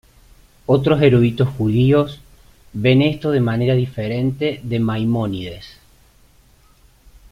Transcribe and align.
Otros 0.65 0.99
eruditos 1.03 1.47
judíos 1.47 2.21
ven 2.73 3.03
esto 3.03 3.29
de 3.29 3.39
manera 3.39 3.75
diferente 3.75 4.59
de 4.63 4.79
Maimónides. 4.79 5.77